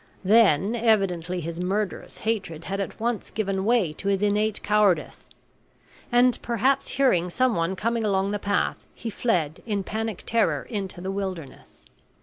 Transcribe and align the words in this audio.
Then 0.23 0.75
evidently 0.75 1.41
his 1.41 1.59
murderous 1.59 2.17
hatred 2.25 2.63
had 2.65 2.79
at 2.79 2.99
once 2.99 3.29
given 3.29 3.65
way 3.65 3.93
to 3.93 4.07
his 4.07 4.23
innate 4.23 4.63
cowardice; 4.63 5.29
and, 6.11 6.41
perhaps 6.41 6.87
hearing 6.97 7.29
some 7.29 7.55
one 7.55 7.75
coming 7.75 8.03
along 8.03 8.31
the 8.31 8.39
path, 8.39 8.87
he 8.95 9.11
fled 9.11 9.61
in 9.67 9.83
panic 9.83 10.23
terror 10.25 10.63
into 10.67 11.01
the 11.01 11.11
wilderness. 11.11 11.85